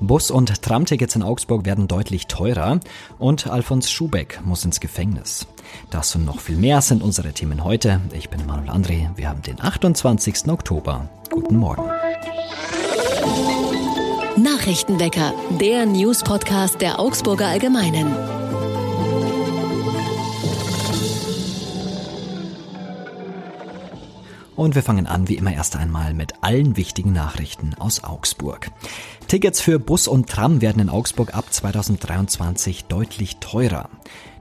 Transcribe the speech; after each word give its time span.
Bus- 0.00 0.30
und 0.30 0.62
Tramtickets 0.62 1.16
in 1.16 1.22
Augsburg 1.22 1.64
werden 1.64 1.88
deutlich 1.88 2.26
teurer 2.26 2.80
und 3.18 3.46
Alfons 3.46 3.90
Schubeck 3.90 4.40
muss 4.44 4.64
ins 4.64 4.80
Gefängnis. 4.80 5.46
Das 5.90 6.14
und 6.14 6.24
noch 6.24 6.40
viel 6.40 6.56
mehr 6.56 6.80
sind 6.80 7.02
unsere 7.02 7.32
Themen 7.32 7.64
heute. 7.64 8.00
Ich 8.12 8.28
bin 8.28 8.44
Manuel 8.46 8.70
André. 8.70 9.08
Wir 9.16 9.28
haben 9.28 9.42
den 9.42 9.60
28. 9.60 10.48
Oktober. 10.48 11.08
Guten 11.30 11.56
Morgen. 11.56 11.90
Nachrichtenwecker, 14.36 15.32
der 15.60 15.86
News-Podcast 15.86 16.80
der 16.80 17.00
Augsburger 17.00 17.46
Allgemeinen. 17.46 18.45
Und 24.56 24.74
wir 24.74 24.82
fangen 24.82 25.06
an 25.06 25.28
wie 25.28 25.36
immer 25.36 25.52
erst 25.52 25.76
einmal 25.76 26.14
mit 26.14 26.42
allen 26.42 26.78
wichtigen 26.78 27.12
Nachrichten 27.12 27.74
aus 27.78 28.02
Augsburg. 28.02 28.70
Tickets 29.28 29.60
für 29.60 29.78
Bus 29.78 30.08
und 30.08 30.30
Tram 30.30 30.62
werden 30.62 30.80
in 30.80 30.88
Augsburg 30.88 31.34
ab 31.34 31.52
2023 31.52 32.86
deutlich 32.86 33.36
teurer. 33.36 33.90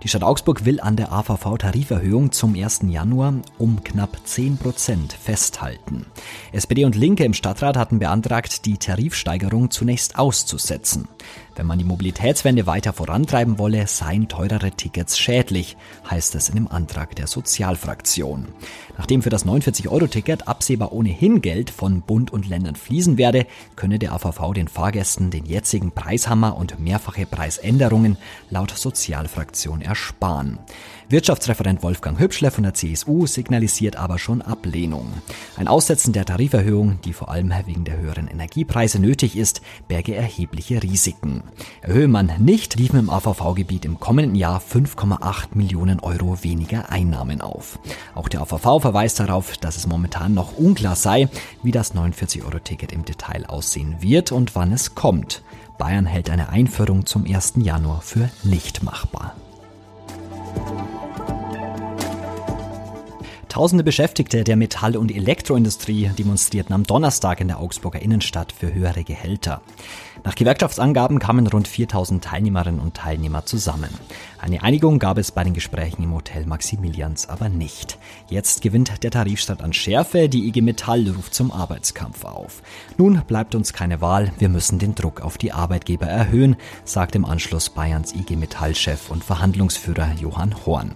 Die 0.04 0.10
Stadt 0.10 0.24
Augsburg 0.24 0.66
will 0.66 0.80
an 0.82 0.98
der 0.98 1.12
AVV-Tariferhöhung 1.12 2.32
zum 2.32 2.54
1. 2.56 2.82
Januar 2.88 3.36
um 3.58 3.84
knapp 3.84 4.18
10 4.24 4.58
Prozent 4.58 5.14
festhalten. 5.14 6.06
SPD 6.52 6.86
und 6.86 6.96
Linke 6.96 7.24
im 7.24 7.34
Stadtrat 7.34 7.78
hatten 7.78 8.00
beantragt, 8.00 8.66
die 8.66 8.78
Tarifsteigerung 8.78 9.72
zunächst 9.72 10.20
auszusetzen. 10.20 11.08
Wenn 11.56 11.68
man 11.68 11.80
die 11.80 11.86
Mobilitätswende 11.86 12.68
weiter 12.68 12.92
vorantreiben 12.92 13.58
wolle, 13.58 13.88
seien 13.88 14.28
teurere 14.28 14.72
Tickets 14.72 15.18
schädlich, 15.18 15.78
heißt 16.10 16.36
es 16.36 16.50
in 16.50 16.56
dem 16.56 16.68
Antrag 16.68 17.16
der 17.16 17.28
Sozialfraktion. 17.28 18.50
Nachdem 18.98 19.22
für 19.22 19.30
das 19.30 19.46
49-Euro-Ticket 19.46 20.48
absehbar 20.50 20.92
ohnehin 20.92 21.42
Geld 21.42 21.70
von 21.70 22.02
Bund 22.02 22.32
und 22.34 22.50
Ländern 22.50 22.76
fließen 22.76 23.18
werde, 23.18 23.48
könne 23.78 24.00
der 24.00 24.12
AVV 24.14 24.54
den 24.54 24.68
Fahrgästen 24.68 25.32
den 25.32 25.46
jetzigen 25.46 25.92
Preishammer 25.92 26.58
und 26.58 26.80
mehrfache 26.80 27.26
Preisänderungen 27.26 28.18
laut 28.50 28.72
Sozialfraktion 28.72 29.82
ersparen. 29.86 30.60
Wirtschaftsreferent 31.08 31.84
Wolfgang 31.84 32.20
Hübschler 32.20 32.50
von 32.50 32.64
der 32.64 32.74
CSU 32.74 33.28
signalisiert 33.28 33.96
aber 33.96 34.18
schon 34.18 34.42
Ablehnung. 34.42 35.14
Ein 35.56 35.68
Aussetzen 35.68 36.14
der 36.14 36.26
Tariferhöhung, 36.26 37.00
die 37.06 37.14
vor 37.14 37.30
allem 37.30 37.54
wegen 37.66 37.86
der 37.86 37.98
höheren 37.98 38.28
Energiepreise 38.28 39.00
nötig 39.00 39.38
ist, 39.38 39.62
berge 39.88 40.16
erhebliche 40.16 40.82
Risiken. 40.82 41.44
Erhöhe 41.82 42.08
man 42.08 42.32
nicht, 42.40 42.76
liefen 42.76 43.00
im 43.00 43.12
AVV-Gebiet 43.12 43.86
im 43.86 44.00
kommenden 44.00 44.34
Jahr 44.34 44.60
5,8 44.60 45.50
Millionen 45.54 46.00
Euro 46.00 46.44
weniger 46.44 46.90
Einnahmen 46.90 47.40
auf. 47.40 47.78
Auch 48.16 48.28
der 48.28 48.42
AVV 48.42 48.82
verweist 48.82 49.20
darauf, 49.20 49.58
dass 49.58 49.78
es 49.78 49.86
momentan 49.86 50.34
noch 50.34 50.58
unklar 50.58 50.96
sei, 50.96 51.30
wie 51.62 51.72
das 51.72 51.94
49-Euro-Ticket 51.94 52.92
im 52.92 53.06
Detail 53.06 53.46
aussehen 53.46 53.98
wird 54.00 54.32
und 54.32 54.56
wann 54.56 54.72
es 54.72 54.96
kommt. 54.96 55.44
Bayern 55.78 56.08
hält 56.08 56.32
eine 56.32 56.50
Einführung 56.50 57.06
zum 57.06 57.26
1. 57.26 57.54
Januar 57.58 58.02
für 58.02 58.30
nicht 58.44 58.82
machbar. 58.82 59.36
Bye. 60.56 60.85
Tausende 63.56 63.86
Beschäftigte 63.86 64.44
der 64.44 64.58
Metall- 64.58 64.98
und 64.98 65.16
Elektroindustrie 65.16 66.10
demonstrierten 66.10 66.76
am 66.76 66.84
Donnerstag 66.84 67.40
in 67.40 67.48
der 67.48 67.62
Augsburger 67.62 68.02
Innenstadt 68.02 68.52
für 68.52 68.74
höhere 68.74 69.06
Gehälter. 69.06 69.62
Nach 70.26 70.36
Gewerkschaftsangaben 70.36 71.20
kamen 71.20 71.48
rund 71.48 71.66
4000 71.66 72.22
Teilnehmerinnen 72.22 72.82
und 72.82 72.96
Teilnehmer 72.96 73.46
zusammen. 73.46 73.92
Eine 74.42 74.62
Einigung 74.62 75.00
gab 75.00 75.18
es 75.18 75.32
bei 75.32 75.46
den 75.46 75.54
Gesprächen 75.54 76.04
im 76.04 76.14
Hotel 76.14 76.46
Maximilians 76.46 77.30
aber 77.30 77.48
nicht. 77.48 77.98
Jetzt 78.30 78.62
gewinnt 78.62 79.04
der 79.04 79.12
Tarifstadt 79.12 79.64
an 79.64 79.72
Schärfe, 79.72 80.28
die 80.28 80.48
IG 80.48 80.62
Metall 80.62 81.08
ruft 81.08 81.34
zum 81.34 81.52
Arbeitskampf 81.52 82.26
auf. 82.26 82.62
Nun 82.98 83.22
bleibt 83.26 83.56
uns 83.56 83.72
keine 83.72 84.02
Wahl, 84.02 84.34
wir 84.38 84.50
müssen 84.50 84.80
den 84.80 84.96
Druck 84.96 85.22
auf 85.22 85.38
die 85.38 85.54
Arbeitgeber 85.54 86.08
erhöhen, 86.08 86.58
sagt 86.84 87.16
im 87.16 87.24
Anschluss 87.24 87.70
Bayerns 87.70 88.14
IG 88.14 88.36
Metall-Chef 88.36 89.10
und 89.10 89.24
Verhandlungsführer 89.24 90.12
Johann 90.20 90.66
Horn. 90.66 90.96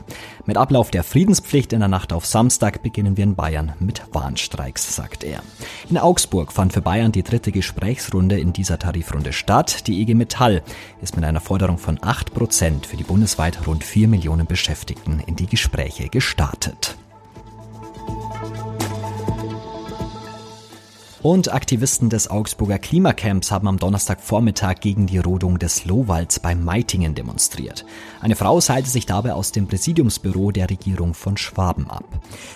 Mit 0.49 0.57
Ablauf 0.57 0.89
der 0.89 1.03
Friedenspflicht 1.03 1.73
in 1.73 1.79
der 1.81 1.89
Nacht 1.89 2.11
auf 2.11 2.25
Samstag 2.25 2.81
beginnen 2.81 3.17
wir 3.17 3.23
in 3.23 3.35
Bayern 3.35 3.73
mit 3.79 4.01
Warnstreiks, 4.13 4.95
sagt 4.95 5.23
er. 5.23 5.43
In 5.91 5.99
Augsburg 5.99 6.51
fand 6.51 6.73
für 6.73 6.81
Bayern 6.81 7.11
die 7.11 7.21
dritte 7.21 7.51
Gesprächsrunde 7.51 8.39
in 8.39 8.51
dieser 8.51 8.79
Tarifrunde 8.79 9.31
statt. 9.31 9.85
Die 9.85 10.01
IG 10.01 10.15
Metall 10.15 10.63
ist 11.03 11.15
mit 11.15 11.23
einer 11.23 11.39
Forderung 11.39 11.77
von 11.77 11.99
8 12.01 12.33
Prozent 12.33 12.87
für 12.87 12.97
die 12.97 13.03
bundesweit 13.03 13.67
rund 13.67 13.83
4 13.83 14.07
Millionen 14.07 14.47
Beschäftigten 14.47 15.21
in 15.27 15.35
die 15.35 15.45
Gespräche 15.45 16.09
gestartet. 16.09 16.97
Und 21.21 21.51
Aktivisten 21.53 22.09
des 22.09 22.29
Augsburger 22.31 22.79
Klimacamps 22.79 23.51
haben 23.51 23.67
am 23.67 23.77
Donnerstagvormittag 23.77 24.75
gegen 24.79 25.05
die 25.05 25.17
Rodung 25.17 25.59
des 25.59 25.83
Lohwalds 25.83 26.39
bei 26.39 26.55
Meitingen 26.55 27.13
demonstriert. 27.13 27.85
Eine 28.21 28.37
Frau 28.37 28.61
seilte 28.61 28.89
sich 28.89 29.05
dabei 29.05 29.33
aus 29.33 29.51
dem 29.51 29.67
Präsidiumsbüro 29.67 30.51
der 30.51 30.69
Regierung 30.69 31.13
von 31.13 31.35
Schwaben 31.35 31.89
ab. 31.89 32.05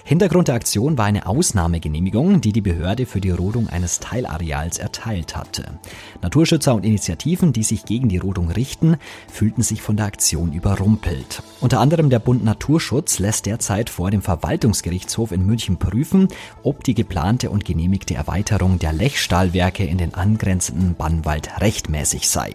Hintergrund 0.05 0.47
der 0.47 0.55
Aktion 0.55 0.97
war 0.97 1.03
eine 1.03 1.25
Ausnahmegenehmigung, 1.25 2.39
die 2.39 2.53
die 2.53 2.61
Behörde 2.61 3.05
für 3.05 3.19
die 3.19 3.31
Rodung 3.31 3.67
eines 3.67 3.99
Teilareals 3.99 4.77
erteilt 4.77 5.35
hatte. 5.35 5.65
Naturschützer 6.21 6.73
und 6.73 6.85
Initiativen, 6.85 7.51
die 7.51 7.63
sich 7.63 7.83
gegen 7.83 8.07
die 8.07 8.17
Rodung 8.17 8.49
richten, 8.49 8.95
fühlten 9.29 9.61
sich 9.61 9.81
von 9.81 9.97
der 9.97 10.05
Aktion 10.05 10.53
überrumpelt. 10.53 11.43
Unter 11.59 11.81
anderem 11.81 12.09
der 12.09 12.19
Bund 12.19 12.45
Naturschutz 12.45 13.19
lässt 13.19 13.45
derzeit 13.45 13.89
vor 13.89 14.09
dem 14.09 14.21
Verwaltungsgerichtshof 14.21 15.33
in 15.33 15.45
München 15.45 15.75
prüfen, 15.75 16.29
ob 16.63 16.85
die 16.85 16.93
geplante 16.93 17.49
und 17.49 17.65
genehmigte 17.65 18.15
Erweiterung 18.15 18.52
Erweiterung 18.53 18.77
der 18.77 18.93
Lechstahlwerke 18.93 19.83
in 19.83 19.97
den 19.97 20.13
angrenzenden 20.13 20.93
Bannwald 20.93 21.59
rechtmäßig 21.59 22.29
sei. 22.29 22.53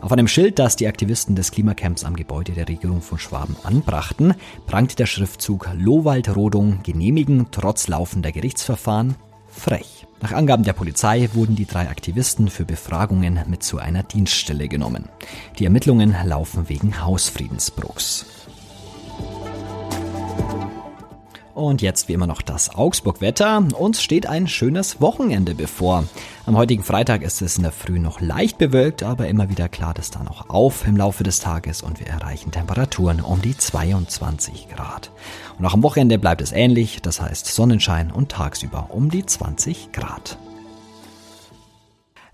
Auf 0.00 0.10
einem 0.10 0.26
Schild, 0.26 0.58
das 0.58 0.74
die 0.74 0.88
Aktivisten 0.88 1.36
des 1.36 1.52
Klimacamps 1.52 2.02
am 2.02 2.16
Gebäude 2.16 2.50
der 2.50 2.68
Regierung 2.68 3.00
von 3.00 3.16
Schwaben 3.16 3.54
anbrachten, 3.62 4.34
prangte 4.66 4.96
der 4.96 5.06
Schriftzug 5.06 5.68
Lohwaldrodung 5.72 6.82
genehmigen 6.82 7.46
trotz 7.52 7.86
laufender 7.86 8.32
Gerichtsverfahren 8.32 9.14
frech. 9.48 10.08
Nach 10.20 10.32
Angaben 10.32 10.64
der 10.64 10.72
Polizei 10.72 11.28
wurden 11.32 11.54
die 11.54 11.66
drei 11.66 11.88
Aktivisten 11.88 12.50
für 12.50 12.64
Befragungen 12.64 13.38
mit 13.46 13.62
zu 13.62 13.78
einer 13.78 14.02
Dienststelle 14.02 14.66
genommen. 14.66 15.08
Die 15.60 15.64
Ermittlungen 15.64 16.16
laufen 16.24 16.68
wegen 16.68 17.04
Hausfriedensbruchs. 17.04 18.26
Und 21.54 21.82
jetzt 21.82 22.08
wie 22.08 22.12
immer 22.12 22.26
noch 22.26 22.42
das 22.42 22.74
Augsburg-Wetter. 22.74 23.66
Uns 23.76 24.02
steht 24.02 24.26
ein 24.26 24.46
schönes 24.46 25.00
Wochenende 25.00 25.54
bevor. 25.54 26.04
Am 26.46 26.56
heutigen 26.56 26.84
Freitag 26.84 27.22
ist 27.22 27.42
es 27.42 27.56
in 27.56 27.64
der 27.64 27.72
Früh 27.72 27.98
noch 27.98 28.20
leicht 28.20 28.58
bewölkt, 28.58 29.02
aber 29.02 29.28
immer 29.28 29.48
wieder 29.48 29.68
klart 29.68 29.98
es 29.98 30.10
dann 30.10 30.28
auch 30.28 30.48
auf 30.48 30.86
im 30.86 30.96
Laufe 30.96 31.24
des 31.24 31.40
Tages 31.40 31.82
und 31.82 31.98
wir 31.98 32.06
erreichen 32.06 32.50
Temperaturen 32.50 33.20
um 33.20 33.42
die 33.42 33.56
22 33.56 34.68
Grad. 34.68 35.10
Und 35.58 35.66
auch 35.66 35.74
am 35.74 35.82
Wochenende 35.82 36.18
bleibt 36.18 36.40
es 36.40 36.52
ähnlich, 36.52 37.02
das 37.02 37.20
heißt 37.20 37.46
Sonnenschein 37.46 38.10
und 38.10 38.30
tagsüber 38.30 38.88
um 38.90 39.10
die 39.10 39.26
20 39.26 39.92
Grad. 39.92 40.38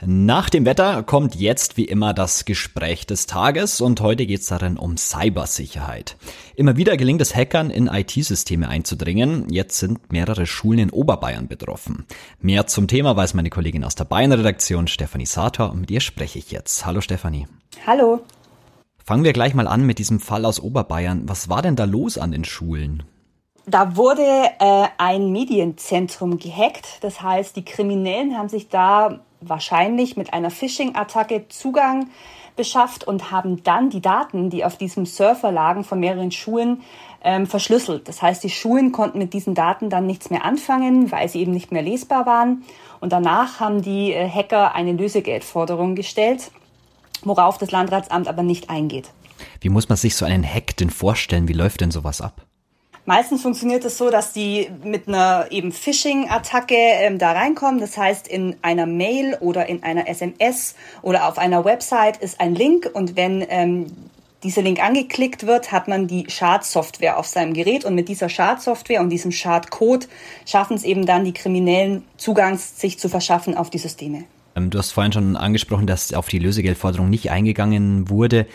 Nach 0.05 0.51
dem 0.51 0.67
Wetter 0.67 1.03
kommt 1.03 1.37
jetzt 1.37 1.79
wie 1.79 1.87
immer 1.87 2.13
das 2.13 2.45
Gespräch 2.45 3.07
des 3.07 3.25
Tages 3.25 3.81
und 3.81 4.03
heute 4.03 4.27
geht 4.27 4.41
es 4.41 4.49
darin 4.49 4.77
um 4.77 4.99
Cybersicherheit. 4.99 6.17
Immer 6.55 6.77
wieder 6.77 6.99
gelingt 6.99 7.23
es 7.23 7.35
Hackern 7.35 7.71
in 7.71 7.87
IT-Systeme 7.87 8.69
einzudringen. 8.69 9.49
Jetzt 9.49 9.79
sind 9.79 10.13
mehrere 10.13 10.45
Schulen 10.45 10.81
in 10.81 10.91
Oberbayern 10.91 11.49
betroffen. 11.49 12.05
Mehr 12.41 12.67
zum 12.67 12.89
Thema 12.89 13.17
weiß 13.17 13.33
meine 13.33 13.49
Kollegin 13.49 13.85
aus 13.85 13.95
der 13.95 14.05
Bayern-Redaktion 14.05 14.87
Stefanie 14.87 15.25
Sator 15.25 15.71
und 15.71 15.81
mit 15.81 15.91
ihr 15.91 16.01
spreche 16.01 16.39
ich 16.39 16.51
jetzt. 16.51 16.85
Hallo 16.85 17.01
Stefanie. 17.01 17.47
Hallo. 17.87 18.21
Fangen 19.03 19.25
wir 19.25 19.33
gleich 19.33 19.55
mal 19.55 19.67
an 19.67 19.87
mit 19.87 19.99
diesem 19.99 20.21
Fall 20.21 20.45
aus 20.45 20.61
Oberbayern. 20.61 21.23
Was 21.27 21.49
war 21.49 21.63
denn 21.63 21.77
da 21.77 21.85
los 21.85 22.19
an 22.19 22.33
den 22.33 22.45
Schulen? 22.45 23.05
Da 23.65 23.97
wurde 23.97 24.23
äh, 24.61 24.89
ein 24.99 25.33
Medienzentrum 25.33 26.39
gehackt. 26.39 26.99
Das 27.01 27.23
heißt, 27.23 27.57
die 27.57 27.65
Kriminellen 27.65 28.37
haben 28.37 28.51
sich 28.51 28.69
da 28.69 29.21
wahrscheinlich 29.49 30.17
mit 30.17 30.33
einer 30.33 30.51
Phishing-Attacke 30.51 31.49
Zugang 31.49 32.09
beschafft 32.57 33.05
und 33.05 33.31
haben 33.31 33.63
dann 33.63 33.91
die 33.91 34.01
Daten, 34.01 34.51
die 34.51 34.65
auf 34.65 34.77
diesem 34.77 35.07
Surfer 35.07 35.53
lagen 35.53 35.85
von 35.85 36.01
mehreren 36.01 36.33
Schulen, 36.33 36.83
ähm, 37.23 37.47
verschlüsselt. 37.47 38.09
Das 38.09 38.23
heißt, 38.23 38.43
die 38.43 38.51
Schulen 38.51 38.93
konnten 38.93 39.19
mit 39.19 39.33
diesen 39.33 39.55
Daten 39.55 39.91
dann 39.91 40.07
nichts 40.07 40.31
mehr 40.31 40.45
anfangen, 40.45 41.13
weil 41.13 41.29
sie 41.29 41.41
eben 41.41 41.53
nicht 41.53 41.73
mehr 41.73 41.83
lesbar 41.83 42.25
waren. 42.27 42.65
Und 43.01 43.13
danach 43.13 43.61
haben 43.61 43.83
die 43.83 44.13
äh, 44.13 44.29
Hacker 44.29 44.75
eine 44.75 44.93
Lösegeldforderung 44.93 45.95
gestellt, 45.95 46.51
worauf 47.23 47.59
das 47.59 47.71
Landratsamt 47.71 48.29
aber 48.29 48.43
nicht 48.43 48.71
eingeht. 48.71 49.11
Wie 49.61 49.69
muss 49.69 49.89
man 49.89 49.97
sich 49.97 50.17
so 50.17 50.25
einen 50.25 50.45
Hack 50.45 50.77
denn 50.77 50.91
vorstellen? 50.91 51.49
Wie 51.49 51.53
läuft 51.53 51.81
denn 51.81 51.91
sowas 51.91 52.21
ab? 52.21 52.47
Meistens 53.09 53.43
funktioniert 53.43 53.85
es 53.85 53.99
so, 53.99 54.11
dass 54.11 54.33
die 54.33 54.69
mit 54.83 55.07
einer 55.07 55.47
eben 55.51 55.71
Phishing-Attacke 55.71 56.75
ähm, 56.75 57.19
da 57.19 57.33
reinkommen. 57.33 57.81
Das 57.81 57.97
heißt, 57.97 58.27
in 58.27 58.57
einer 58.63 58.87
Mail 58.87 59.39
oder 59.41 59.67
in 59.67 59.85
einer 59.85 60.09
SMS 60.09 60.75
oder 61.03 61.29
auf 61.29 61.39
einer 61.39 61.65
Website 61.65 62.17
ist 62.17 62.41
ein 62.41 62.57
Link 62.57 62.91
und 62.93 63.15
wenn 63.15 63.47
ähm, 63.49 63.87
dieser 64.43 64.63
Link 64.63 64.83
angeklickt 64.83 65.47
wird, 65.47 65.71
hat 65.71 65.87
man 65.87 66.09
die 66.09 66.25
Schadsoftware 66.29 67.17
auf 67.17 67.27
seinem 67.27 67.55
Gerät 67.55 67.85
und 67.85 67.95
mit 67.95 68.09
dieser 68.09 68.29
Schadsoftware 68.29 69.01
und 69.01 69.11
diesem 69.11 69.31
Schadcode 69.31 70.09
schaffen 70.45 70.77
es 70.77 70.83
eben 70.83 71.07
dann 71.07 71.25
die 71.25 71.33
Kriminellen 71.33 72.03
Zugang 72.17 72.59
sich 72.59 72.99
zu 72.99 73.09
verschaffen 73.09 73.57
auf 73.57 73.71
die 73.71 73.79
Systeme. 73.79 74.25
Ähm, 74.57 74.71
du 74.71 74.79
hast 74.79 74.91
vorhin 74.91 75.13
schon 75.13 75.37
angesprochen, 75.37 75.87
dass 75.87 76.13
auf 76.13 76.27
die 76.27 76.41
Lösegeldforderung 76.41 77.09
nicht 77.09 77.31
eingegangen 77.31 78.11
wurde. 78.11 78.49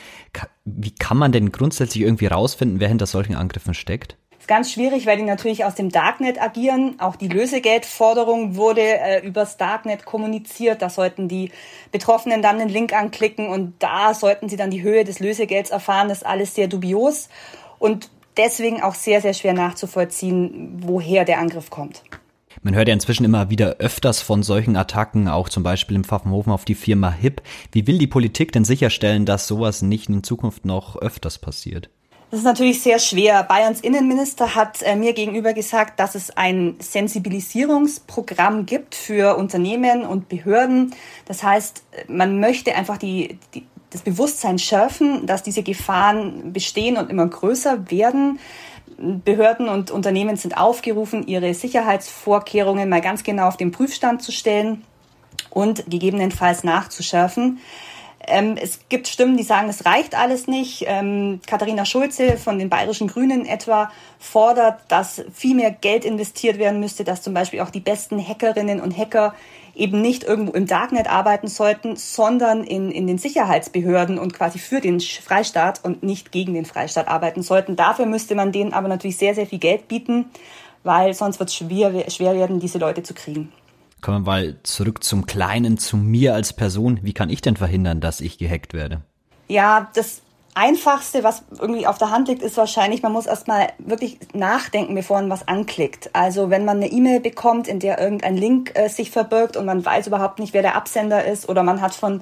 Wie 0.65 0.92
kann 0.92 1.15
man 1.15 1.31
denn 1.31 1.54
grundsätzlich 1.54 2.04
irgendwie 2.04 2.25
rausfinden, 2.25 2.81
wer 2.81 2.89
hinter 2.89 3.06
solchen 3.06 3.36
Angriffen 3.36 3.74
steckt? 3.74 4.18
Ist 4.41 4.47
ganz 4.47 4.71
schwierig, 4.71 5.05
weil 5.05 5.17
die 5.17 5.23
natürlich 5.23 5.65
aus 5.65 5.75
dem 5.75 5.89
Darknet 5.89 6.41
agieren. 6.41 6.95
Auch 6.99 7.15
die 7.15 7.27
Lösegeldforderung 7.27 8.55
wurde 8.55 8.81
äh, 8.81 9.25
übers 9.25 9.57
Darknet 9.57 10.05
kommuniziert. 10.05 10.81
Da 10.81 10.89
sollten 10.89 11.27
die 11.27 11.51
Betroffenen 11.91 12.41
dann 12.41 12.57
den 12.57 12.69
Link 12.69 12.93
anklicken 12.93 13.47
und 13.47 13.75
da 13.79 14.13
sollten 14.13 14.49
sie 14.49 14.57
dann 14.57 14.71
die 14.71 14.81
Höhe 14.81 15.03
des 15.03 15.19
Lösegelds 15.19 15.69
erfahren. 15.69 16.09
Das 16.09 16.19
ist 16.19 16.25
alles 16.25 16.55
sehr 16.55 16.67
dubios 16.67 17.29
und 17.77 18.09
deswegen 18.35 18.81
auch 18.81 18.95
sehr, 18.95 19.21
sehr 19.21 19.33
schwer 19.33 19.53
nachzuvollziehen, 19.53 20.79
woher 20.81 21.23
der 21.23 21.37
Angriff 21.37 21.69
kommt. 21.69 22.03
Man 22.63 22.75
hört 22.75 22.87
ja 22.87 22.94
inzwischen 22.94 23.25
immer 23.25 23.49
wieder 23.49 23.77
öfters 23.77 24.21
von 24.21 24.44
solchen 24.44 24.75
Attacken, 24.75 25.27
auch 25.27 25.49
zum 25.49 25.63
Beispiel 25.63 25.95
im 25.95 26.03
Pfaffenhofen 26.03 26.51
auf 26.51 26.65
die 26.65 26.75
Firma 26.75 27.11
HIP. 27.11 27.41
Wie 27.71 27.85
will 27.87 27.97
die 27.97 28.07
Politik 28.07 28.51
denn 28.51 28.65
sicherstellen, 28.65 29.25
dass 29.25 29.47
sowas 29.47 29.81
nicht 29.81 30.09
in 30.09 30.23
Zukunft 30.23 30.65
noch 30.65 30.95
öfters 30.95 31.37
passiert? 31.37 31.89
Das 32.31 32.39
ist 32.39 32.45
natürlich 32.45 32.81
sehr 32.81 32.98
schwer. 32.98 33.44
Bayerns 33.44 33.81
Innenminister 33.81 34.56
hat 34.56 34.81
äh, 34.83 34.95
mir 34.95 35.12
gegenüber 35.12 35.51
gesagt, 35.51 36.00
dass 36.00 36.16
es 36.16 36.36
ein 36.38 36.78
Sensibilisierungsprogramm 36.80 38.66
gibt 38.66 38.95
für 38.95 39.36
Unternehmen 39.36 40.04
und 40.06 40.30
Behörden. 40.30 40.95
Das 41.25 41.44
heißt, 41.44 41.83
man 42.07 42.39
möchte 42.39 42.74
einfach 42.74 42.98
die, 42.98 43.38
die, 43.54 43.66
das 43.89 44.01
Bewusstsein 44.01 44.60
schärfen, 44.60 45.25
dass 45.25 45.44
diese 45.44 45.62
Gefahren 45.62 46.54
bestehen 46.54 46.95
und 46.95 47.10
immer 47.10 47.28
größer 47.28 47.92
werden. 47.92 48.39
Behörden 48.98 49.68
und 49.68 49.92
Unternehmen 49.92 50.38
sind 50.38 50.57
aufgerufen, 50.57 51.28
ihre 51.28 51.54
Sicherheitsvorkehrungen 51.54 52.88
mal 52.88 53.01
ganz 53.01 53.24
genau 53.24 53.50
auf 53.50 53.57
den 53.57 53.72
Prüfstand 53.72 54.22
zu 54.22 54.31
stellen 54.31 54.83
und 55.50 55.89
gegebenenfalls 55.89 56.63
nachzuschärfen. 56.63 57.60
Ähm, 58.27 58.56
es 58.62 58.79
gibt 58.89 59.07
Stimmen, 59.07 59.38
die 59.38 59.44
sagen, 59.44 59.69
es 59.69 59.85
reicht 59.85 60.15
alles 60.15 60.47
nicht. 60.47 60.85
Ähm, 60.88 61.39
Katharina 61.47 61.85
Schulze 61.85 62.38
von 62.38 62.59
den 62.59 62.69
Bayerischen 62.69 63.07
Grünen 63.07 63.45
etwa 63.45 63.91
fordert, 64.19 64.79
dass 64.88 65.23
viel 65.33 65.56
mehr 65.56 65.71
Geld 65.71 66.06
investiert 66.06 66.59
werden 66.59 66.79
müsste, 66.79 67.03
dass 67.03 67.21
zum 67.21 67.33
Beispiel 67.33 67.62
auch 67.62 67.71
die 67.71 67.79
besten 67.79 68.25
Hackerinnen 68.25 68.79
und 68.79 68.95
Hacker 68.95 69.33
eben 69.73 70.01
nicht 70.01 70.23
irgendwo 70.23 70.51
im 70.51 70.68
Darknet 70.68 71.09
arbeiten 71.09 71.47
sollten, 71.47 71.95
sondern 71.95 72.63
in, 72.63 72.91
in 72.91 73.07
den 73.07 73.18
Sicherheitsbehörden 73.18 74.19
und 74.19 74.33
quasi 74.33 74.59
für 74.59 74.81
den 74.81 75.00
Freistaat 75.00 75.83
und 75.83 76.03
nicht 76.03 76.31
gegen 76.31 76.53
den 76.53 76.65
Freistaat 76.65 77.07
arbeiten 77.07 77.41
sollten. 77.41 77.75
Dafür 77.75 78.06
müsste 78.06 78.35
man 78.35 78.51
denen 78.51 78.73
aber 78.73 78.88
natürlich 78.88 79.18
sehr, 79.18 79.33
sehr 79.33 79.47
viel 79.47 79.59
Geld 79.59 79.88
bieten, 79.88 80.25
weil 80.83 81.13
sonst 81.13 81.39
wird 81.39 81.50
es 81.50 81.56
schwer, 81.56 82.09
schwer 82.09 82.33
werden, 82.33 82.59
diese 82.59 82.77
Leute 82.77 83.01
zu 83.01 83.13
kriegen. 83.13 83.51
Kommen 84.01 84.25
wir 84.25 84.31
mal 84.31 84.57
zurück 84.63 85.03
zum 85.03 85.27
Kleinen, 85.27 85.77
zu 85.77 85.95
mir 85.95 86.33
als 86.33 86.53
Person. 86.53 87.00
Wie 87.03 87.13
kann 87.13 87.30
ich 87.30 87.42
denn 87.42 87.56
verhindern, 87.56 88.01
dass 88.01 88.19
ich 88.19 88.39
gehackt 88.39 88.74
werde? 88.74 89.01
Ja, 89.48 89.89
das 89.94 90.21
Einfachste, 90.53 91.24
was 91.24 91.44
irgendwie 91.59 91.88
auf 91.88 91.98
der 91.98 92.09
Hand 92.09 92.27
liegt, 92.27 92.42
ist 92.42 92.57
wahrscheinlich, 92.57 93.03
man 93.03 93.13
muss 93.13 93.25
erstmal 93.25 93.71
wirklich 93.77 94.18
nachdenken, 94.33 94.95
bevor 94.95 95.21
man 95.21 95.30
was 95.30 95.48
anklickt. 95.48 96.09
Also 96.13 96.50
wenn 96.50 96.65
man 96.65 96.77
eine 96.77 96.92
E-Mail 96.92 97.19
bekommt, 97.19 97.68
in 97.68 97.80
der 97.80 98.00
irgendein 98.00 98.36
Link 98.36 98.71
äh, 98.74 98.89
sich 98.89 99.12
verbirgt 99.12 99.56
und 99.56 99.65
man 99.65 99.86
weiß 99.86 100.07
überhaupt 100.07 100.39
nicht, 100.39 100.54
wer 100.54 100.62
der 100.62 100.75
Absender 100.75 101.24
ist 101.24 101.47
oder 101.47 101.63
man 101.63 101.80
hat 101.80 101.94
von 101.94 102.21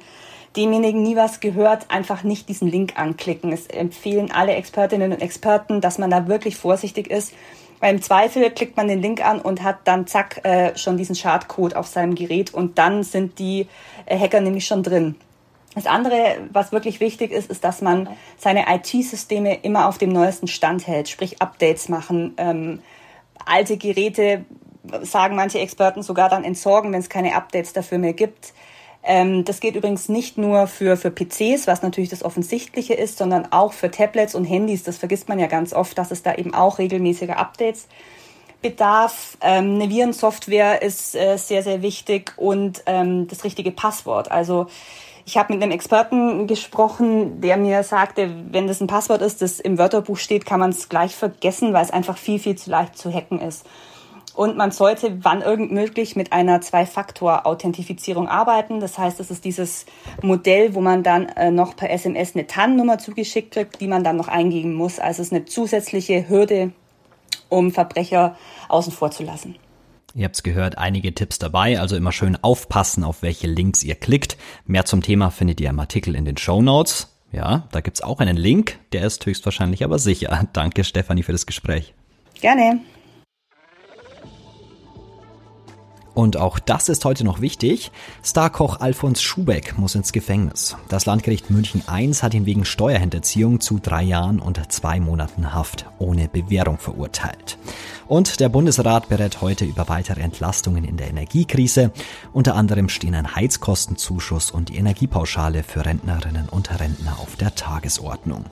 demjenigen 0.55 1.01
nie 1.01 1.15
was 1.15 1.39
gehört, 1.39 1.89
einfach 1.89 2.23
nicht 2.23 2.49
diesen 2.49 2.67
Link 2.67 2.99
anklicken. 2.99 3.51
Es 3.51 3.67
empfehlen 3.67 4.31
alle 4.31 4.53
Expertinnen 4.53 5.11
und 5.11 5.21
Experten, 5.21 5.81
dass 5.81 5.97
man 5.97 6.11
da 6.11 6.27
wirklich 6.27 6.55
vorsichtig 6.57 7.09
ist 7.09 7.33
beim 7.79 8.01
Zweifel 8.01 8.49
klickt 8.51 8.75
man 8.75 8.87
den 8.87 9.01
Link 9.01 9.25
an 9.25 9.39
und 9.39 9.63
hat 9.63 9.79
dann 9.85 10.07
zack 10.07 10.43
äh, 10.43 10.77
schon 10.77 10.97
diesen 10.97 11.15
Schadcode 11.15 11.75
auf 11.75 11.87
seinem 11.87 12.15
Gerät 12.15 12.53
und 12.53 12.77
dann 12.77 13.03
sind 13.03 13.39
die 13.39 13.67
äh, 14.05 14.17
Hacker 14.17 14.41
nämlich 14.41 14.65
schon 14.65 14.83
drin. 14.83 15.15
Das 15.75 15.85
andere, 15.85 16.37
was 16.51 16.71
wirklich 16.71 16.99
wichtig 16.99 17.31
ist, 17.31 17.49
ist, 17.49 17.63
dass 17.63 17.81
man 17.81 18.09
seine 18.37 18.65
IT-Systeme 18.67 19.59
immer 19.61 19.87
auf 19.87 19.97
dem 19.97 20.11
neuesten 20.11 20.47
Stand 20.47 20.87
hält, 20.87 21.09
sprich 21.09 21.41
Updates 21.41 21.89
machen. 21.89 22.33
Ähm, 22.37 22.79
alte 23.45 23.77
Geräte, 23.77 24.45
sagen 25.03 25.35
manche 25.35 25.59
Experten, 25.59 26.01
sogar 26.01 26.29
dann 26.29 26.43
entsorgen, 26.43 26.91
wenn 26.91 26.99
es 26.99 27.09
keine 27.09 27.35
Updates 27.35 27.73
dafür 27.73 27.99
mehr 27.99 28.13
gibt. 28.13 28.53
Ähm, 29.03 29.45
das 29.45 29.59
geht 29.59 29.75
übrigens 29.75 30.09
nicht 30.09 30.37
nur 30.37 30.67
für, 30.67 30.97
für 30.97 31.11
PCs, 31.11 31.67
was 31.67 31.81
natürlich 31.81 32.09
das 32.09 32.23
Offensichtliche 32.23 32.93
ist, 32.93 33.17
sondern 33.17 33.51
auch 33.51 33.73
für 33.73 33.89
Tablets 33.89 34.35
und 34.35 34.45
Handys. 34.45 34.83
Das 34.83 34.97
vergisst 34.97 35.29
man 35.29 35.39
ja 35.39 35.47
ganz 35.47 35.73
oft, 35.73 35.97
dass 35.97 36.11
es 36.11 36.21
da 36.21 36.35
eben 36.35 36.53
auch 36.53 36.79
regelmäßige 36.79 37.31
Updates 37.31 37.87
bedarf. 38.61 39.37
Ähm, 39.41 39.75
eine 39.75 39.89
Virensoftware 39.89 40.81
ist 40.81 41.15
äh, 41.15 41.37
sehr, 41.37 41.63
sehr 41.63 41.81
wichtig 41.81 42.33
und 42.35 42.83
ähm, 42.85 43.27
das 43.27 43.43
richtige 43.43 43.71
Passwort. 43.71 44.31
Also 44.31 44.67
ich 45.25 45.37
habe 45.37 45.53
mit 45.53 45.61
einem 45.61 45.71
Experten 45.71 46.47
gesprochen, 46.47 47.39
der 47.39 47.55
mir 47.55 47.83
sagte, 47.83 48.31
wenn 48.51 48.67
das 48.67 48.81
ein 48.81 48.87
Passwort 48.87 49.21
ist, 49.21 49.41
das 49.41 49.59
im 49.59 49.77
Wörterbuch 49.77 50.17
steht, 50.17 50.45
kann 50.45 50.59
man 50.59 50.71
es 50.71 50.89
gleich 50.89 51.15
vergessen, 51.15 51.71
weil 51.71 51.83
es 51.85 51.91
einfach 51.91 52.17
viel, 52.17 52.39
viel 52.39 52.57
zu 52.57 52.69
leicht 52.69 52.97
zu 52.97 53.13
hacken 53.13 53.39
ist. 53.39 53.65
Und 54.39 54.55
man 54.55 54.71
sollte, 54.71 55.17
wann 55.25 55.41
irgend 55.41 55.73
möglich, 55.73 56.15
mit 56.15 56.31
einer 56.31 56.61
Zwei-Faktor-Authentifizierung 56.61 58.29
arbeiten. 58.29 58.79
Das 58.79 58.97
heißt, 58.97 59.19
es 59.19 59.31
ist 59.31 59.43
dieses 59.43 59.85
Modell, 60.21 60.75
wo 60.75 60.79
man 60.79 61.03
dann 61.03 61.27
äh, 61.27 61.51
noch 61.51 61.75
per 61.75 61.89
SMS 61.89 62.35
eine 62.35 62.47
TAN-Nummer 62.47 62.99
zugeschickt 62.99 63.51
kriegt, 63.51 63.81
die 63.81 63.87
man 63.89 64.05
dann 64.05 64.15
noch 64.15 64.29
eingeben 64.29 64.75
muss. 64.75 64.97
Also 64.97 65.21
es 65.21 65.27
ist 65.27 65.33
eine 65.33 65.43
zusätzliche 65.43 66.29
Hürde, 66.29 66.71
um 67.49 67.73
Verbrecher 67.73 68.37
außen 68.69 68.93
vor 68.93 69.11
zu 69.11 69.23
lassen. 69.23 69.57
Ihr 70.15 70.23
habt's 70.23 70.41
gehört, 70.41 70.77
einige 70.77 71.13
Tipps 71.13 71.37
dabei, 71.37 71.77
also 71.77 71.97
immer 71.97 72.13
schön 72.13 72.41
aufpassen, 72.41 73.03
auf 73.03 73.21
welche 73.21 73.47
Links 73.47 73.83
ihr 73.83 73.95
klickt. 73.95 74.37
Mehr 74.65 74.85
zum 74.85 75.03
Thema 75.03 75.31
findet 75.31 75.59
ihr 75.59 75.69
im 75.69 75.81
Artikel 75.81 76.15
in 76.15 76.23
den 76.23 76.37
Show 76.37 76.61
Notes. 76.61 77.13
Ja, 77.33 77.67
da 77.73 77.81
gibt's 77.81 78.01
auch 78.01 78.21
einen 78.21 78.37
Link, 78.37 78.79
der 78.93 79.03
ist 79.03 79.25
höchstwahrscheinlich 79.25 79.83
aber 79.83 79.99
sicher. 79.99 80.47
Danke, 80.53 80.85
Stefanie, 80.85 81.23
für 81.23 81.33
das 81.33 81.45
Gespräch. 81.45 81.93
Gerne. 82.39 82.79
Und 86.19 86.35
auch 86.35 86.59
das 86.59 86.89
ist 86.89 87.05
heute 87.05 87.23
noch 87.23 87.39
wichtig. 87.39 87.93
Starkoch 88.25 88.81
Alfons 88.81 89.21
Schubeck 89.21 89.77
muss 89.77 89.95
ins 89.95 90.11
Gefängnis. 90.11 90.75
Das 90.89 91.05
Landgericht 91.05 91.49
München 91.49 91.81
I 91.89 92.11
hat 92.13 92.33
ihn 92.33 92.45
wegen 92.45 92.65
Steuerhinterziehung 92.65 93.61
zu 93.61 93.79
drei 93.79 94.03
Jahren 94.03 94.39
und 94.39 94.69
zwei 94.69 94.99
Monaten 94.99 95.53
Haft 95.53 95.85
ohne 95.97 96.27
Bewährung 96.27 96.77
verurteilt. 96.77 97.57
Und 98.05 98.41
der 98.41 98.49
Bundesrat 98.49 99.07
berät 99.07 99.39
heute 99.39 99.63
über 99.63 99.87
weitere 99.87 100.19
Entlastungen 100.19 100.83
in 100.83 100.97
der 100.97 101.07
Energiekrise. 101.07 101.93
Unter 102.33 102.53
anderem 102.55 102.89
stehen 102.89 103.15
ein 103.15 103.37
Heizkostenzuschuss 103.37 104.51
und 104.51 104.67
die 104.67 104.75
Energiepauschale 104.75 105.63
für 105.63 105.85
Rentnerinnen 105.85 106.49
und 106.49 106.81
Rentner 106.81 107.17
auf 107.21 107.37
der 107.37 107.55
Tagesordnung. 107.55 108.43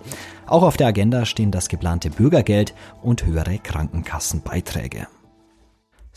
Auch 0.45 0.63
auf 0.63 0.77
der 0.77 0.87
Agenda 0.87 1.25
stehen 1.25 1.51
das 1.51 1.67
geplante 1.67 2.11
Bürgergeld 2.11 2.73
und 3.01 3.25
höhere 3.25 3.57
Krankenkassenbeiträge. 3.57 5.07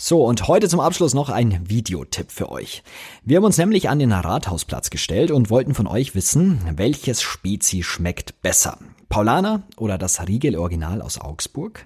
So, 0.03 0.25
und 0.25 0.49
heute 0.49 0.67
zum 0.67 0.81
Abschluss 0.81 1.13
noch 1.13 1.29
ein 1.29 1.61
Videotipp 1.69 2.33
für 2.33 2.51
euch. 2.51 2.83
Wir 3.23 3.37
haben 3.37 3.45
uns 3.45 3.59
nämlich 3.59 3.91
an 3.91 3.99
den 3.99 4.13
Rathausplatz 4.13 4.89
gestellt 4.89 5.31
und 5.31 5.51
wollten 5.51 5.75
von 5.75 5.87
euch 5.87 6.15
wissen, 6.15 6.59
welches 6.77 7.21
Spezi 7.21 7.83
schmeckt 7.83 8.41
besser. 8.41 8.79
Paulaner 9.11 9.65
oder 9.77 9.99
das 9.99 10.27
Riegel 10.29 10.57
Original 10.57 11.03
aus 11.03 11.21
Augsburg. 11.21 11.85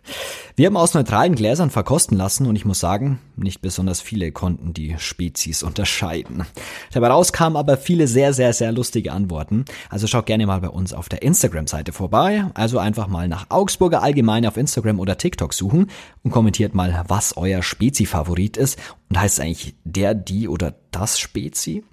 Wir 0.56 0.66
haben 0.66 0.76
aus 0.76 0.92
neutralen 0.92 1.34
Gläsern 1.34 1.70
verkosten 1.70 2.18
lassen 2.18 2.46
und 2.46 2.54
ich 2.54 2.66
muss 2.66 2.80
sagen, 2.80 3.18
nicht 3.34 3.62
besonders 3.62 4.02
viele 4.02 4.30
konnten 4.30 4.74
die 4.74 4.94
Spezies 4.98 5.62
unterscheiden. 5.62 6.44
Dabei 6.92 7.08
raus 7.08 7.32
kamen 7.32 7.56
aber 7.56 7.78
viele 7.78 8.08
sehr, 8.08 8.34
sehr, 8.34 8.52
sehr 8.52 8.72
lustige 8.72 9.10
Antworten. 9.12 9.64
Also 9.88 10.06
schaut 10.06 10.26
gerne 10.26 10.46
mal 10.46 10.60
bei 10.60 10.68
uns 10.68 10.92
auf 10.92 11.08
der 11.08 11.22
Instagram-Seite 11.22 11.92
vorbei. 11.92 12.44
Also 12.52 12.78
einfach 12.78 13.08
mal 13.08 13.26
nach 13.26 13.46
Augsburger 13.48 14.02
Allgemeine 14.02 14.46
auf 14.46 14.58
Instagram 14.58 15.00
oder 15.00 15.16
TikTok 15.16 15.54
suchen 15.54 15.90
und 16.22 16.30
kommentiert 16.30 16.74
mal, 16.74 17.04
was 17.08 17.38
euer 17.38 17.62
Spezi-Favorit 17.62 18.58
ist. 18.58 18.78
Und 19.08 19.18
heißt 19.18 19.38
es 19.38 19.40
eigentlich 19.44 19.74
der, 19.84 20.14
die 20.14 20.46
oder 20.46 20.74
das 20.90 21.18
Spezi? 21.18 21.84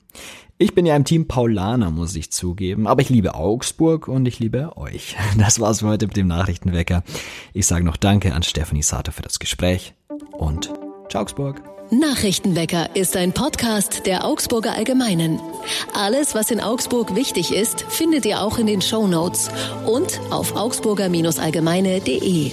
Ich 0.61 0.75
bin 0.75 0.85
ja 0.85 0.95
im 0.95 1.05
Team 1.05 1.27
Paulaner, 1.27 1.89
muss 1.89 2.15
ich 2.15 2.31
zugeben, 2.31 2.85
aber 2.85 3.01
ich 3.01 3.09
liebe 3.09 3.33
Augsburg 3.33 4.07
und 4.07 4.27
ich 4.27 4.37
liebe 4.37 4.77
euch. 4.77 5.15
Das 5.39 5.59
war's 5.59 5.79
für 5.79 5.87
heute 5.87 6.05
mit 6.05 6.15
dem 6.15 6.27
Nachrichtenwecker. 6.27 7.01
Ich 7.51 7.65
sage 7.65 7.83
noch 7.83 7.97
Danke 7.97 8.35
an 8.35 8.43
Stephanie 8.43 8.83
Sater 8.83 9.11
für 9.11 9.23
das 9.23 9.39
Gespräch 9.39 9.95
und 10.33 10.71
ciao 11.09 11.23
Augsburg. 11.23 11.63
Nachrichtenwecker 11.89 12.95
ist 12.95 13.17
ein 13.17 13.33
Podcast 13.33 14.05
der 14.05 14.23
Augsburger 14.23 14.75
Allgemeinen. 14.75 15.39
Alles, 15.95 16.35
was 16.35 16.51
in 16.51 16.61
Augsburg 16.61 17.15
wichtig 17.15 17.51
ist, 17.51 17.81
findet 17.89 18.27
ihr 18.27 18.39
auch 18.39 18.59
in 18.59 18.67
den 18.67 18.83
Show 18.83 19.07
Notes 19.07 19.49
und 19.87 20.21
auf 20.29 20.55
augsburger-allgemeine.de. 20.55 22.51